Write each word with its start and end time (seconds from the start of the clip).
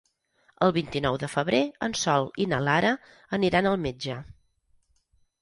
El 0.67 0.71
vint-i-nou 0.77 1.17
de 1.23 1.29
febrer 1.33 1.59
en 1.89 1.93
Sol 2.05 2.25
i 2.47 2.49
na 2.55 2.63
Lara 2.69 2.95
aniran 3.39 3.71
al 3.75 3.79
metge. 3.87 4.19